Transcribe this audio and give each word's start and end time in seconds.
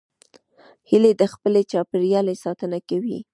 هیلۍ 0.89 1.13
د 1.17 1.23
خپل 1.33 1.53
چاپېریال 1.71 2.27
ساتنه 2.43 2.77
کوي 2.89 3.17